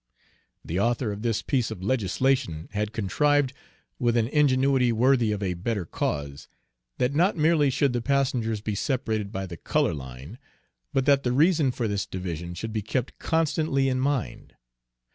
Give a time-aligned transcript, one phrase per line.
[0.65, 3.53] The author of this piece of legislation had contrived,
[3.99, 6.47] with an ingenuity worthy of a better cause,
[6.97, 10.39] that not merely should the passengers be separated by the color line,
[10.91, 14.55] but that the reason for this division should be kept constantly in mind.